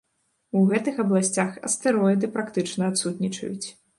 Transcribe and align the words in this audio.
У 0.59 0.63
гэтых 0.71 0.95
абласцях 1.03 1.51
астэроіды 1.69 2.31
практычна 2.39 2.91
адсутнічаюць. 2.93 3.67